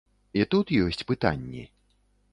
[0.39, 1.63] І тут ёсць пытанні.